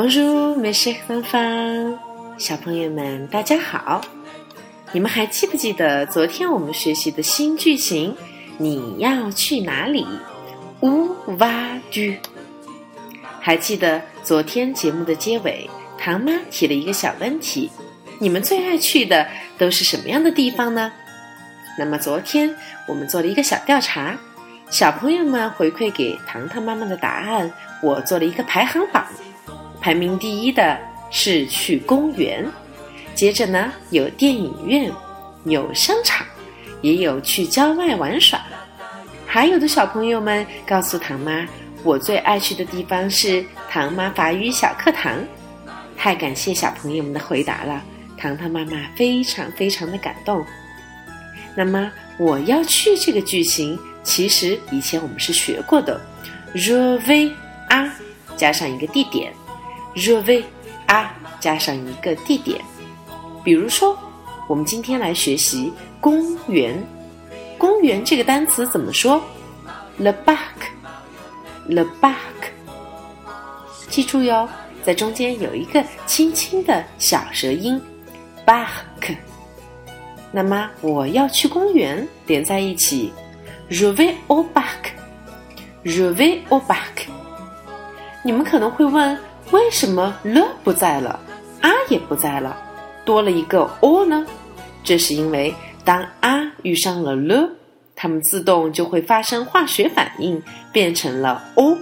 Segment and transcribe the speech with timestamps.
[0.00, 1.98] Bonjour, Miss Hafaf，
[2.38, 4.00] 小朋友们，大家好。
[4.92, 8.14] 你们还记不记得昨天我们学习的新句型？
[8.58, 10.06] 你要去哪里
[10.80, 12.16] ？Où vas-tu？
[13.40, 15.68] 还记得昨天节目的结尾，
[15.98, 17.68] 唐妈提了一个小问题：
[18.20, 19.26] 你们最爱去的
[19.58, 20.92] 都是什么样的地方呢？
[21.76, 22.54] 那么昨天
[22.86, 24.16] 我们做了一个小调查，
[24.70, 29.04] 小朋友们回馈给糖糖妈妈的答案，我做了一个排行榜，
[29.88, 30.78] 排名第一的
[31.10, 32.46] 是去公园。
[33.14, 34.92] 接着呢，有电影院，
[35.44, 36.26] 有商场，
[36.82, 38.38] 也有去郊外玩耍。
[39.26, 41.48] 还有的小朋友们告诉唐妈，
[41.82, 45.14] 我最爱去的地方是唐妈法语小课堂。
[45.96, 47.82] 太感谢小朋友们的回答了，
[48.18, 50.44] 糖糖妈妈非常非常的感动。
[51.56, 55.98] 那么我要去这个句型，其实以前我们是学过的
[56.54, 57.32] ，je vais
[57.70, 57.90] à
[58.36, 59.32] 加上一个地点
[59.98, 60.44] je v
[60.86, 61.10] a
[61.40, 62.60] 加上一个地点。
[63.42, 63.98] 比如说，
[64.46, 66.80] 我们今天来学习公园。
[67.56, 69.20] 公园这个单词怎么说
[69.98, 72.14] ？Le parc，le parc。
[73.88, 74.48] 记住哟，
[74.84, 77.80] 在中间有一个轻轻的小舌音
[78.46, 79.16] ，parc。
[80.30, 83.12] 那么我要去公园，连在一起
[83.70, 87.08] ，je vais au parc，je vais au parc。
[88.22, 89.18] 你们可能会问，
[89.50, 91.18] 为什么了不在了
[91.62, 92.56] 啊也不在了？
[93.04, 94.26] 多了一个 o 呢，
[94.84, 95.54] 这是因为
[95.84, 97.48] 当啊遇上了了
[97.96, 101.76] 它们自动就会发生化学反应，变成了 o，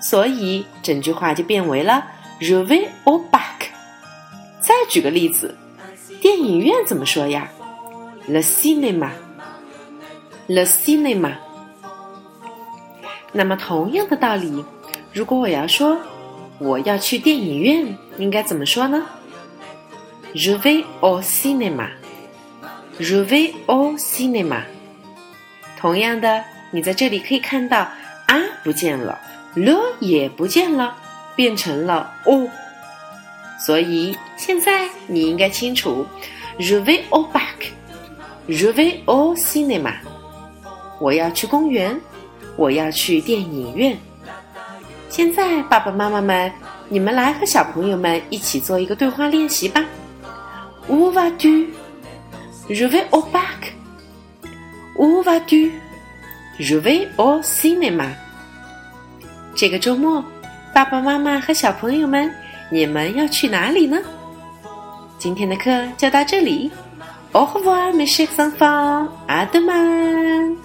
[0.00, 2.06] 所以整句话就变为了
[2.40, 3.68] je vais au parc。
[4.60, 5.54] 再举个例子，
[6.20, 7.50] 电影院怎么说呀
[8.26, 11.34] ？le cinéma，le cinéma。
[13.32, 14.64] 那么同样的道理，
[15.12, 15.98] 如果我要说
[16.58, 19.02] 我要去电影院，应该怎么说呢
[20.34, 21.88] ？Je vais au cinéma.
[22.98, 24.62] Je vais au cinéma.
[25.76, 27.80] 同样的，你在这里可以看到
[28.26, 29.20] 啊不见了
[29.54, 30.96] l 也不见了，
[31.36, 32.48] 变成了 o。
[33.66, 36.06] 所以现在你应该清楚
[36.58, 37.70] ，Je vais au parc.
[38.48, 39.94] Je vais au cinéma.
[41.00, 42.00] 我要去公园，
[42.56, 43.98] 我要去电影院。
[45.14, 46.50] 现在爸爸妈妈们，
[46.88, 49.84] 你们来和小朋友们一起做一个对话练习吧。
[50.88, 51.68] Où vas-tu?
[52.68, 53.70] Je vais au parc.
[54.98, 55.70] Où vas-tu?
[56.58, 58.08] Je vais au cinéma.
[59.54, 60.24] 这个周末，
[60.74, 62.28] 爸爸妈妈和小朋友们，
[62.68, 63.98] 你们要去哪里呢？
[65.16, 66.72] 今天的课就到这里。
[67.30, 69.06] Au revoir, mes chers enfants.
[69.28, 70.56] À demain.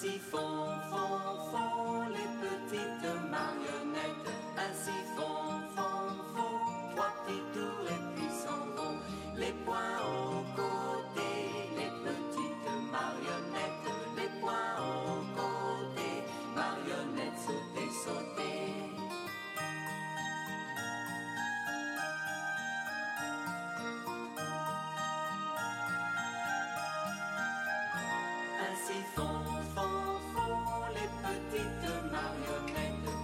[0.00, 0.38] Ainsi font,
[0.90, 4.30] font, font les petites marionnettes.
[4.56, 8.98] Ainsi font, font, font, trois petits tours et puis s'en vont.
[9.34, 11.30] Les poings au côté,
[11.74, 13.90] les petites marionnettes.
[14.16, 16.22] Les poings au côté,
[16.54, 18.78] marionnettes sauter, sauter.
[28.60, 29.47] Ainsi font,
[31.50, 33.17] petite marionnette.